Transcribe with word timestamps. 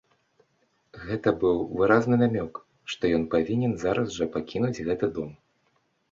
Гэта 1.07 1.29
быў 1.41 1.57
выразны 1.81 2.15
намёк, 2.21 2.53
што 2.93 3.03
ён 3.17 3.23
павінен 3.33 3.75
зараз 3.83 4.07
жа 4.17 4.27
пакінуць 4.37 4.83
гэты 4.89 5.11
дом. 5.19 5.29